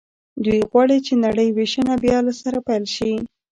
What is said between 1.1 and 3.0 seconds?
نړۍ وېشنه بیا له سره پیل